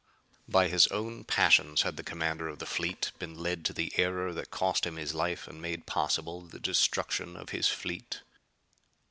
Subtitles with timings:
[0.49, 4.33] By his own passions had the commander of the fleet been led to the error
[4.33, 8.23] that cost him his life and made possible the destruction of his fleet.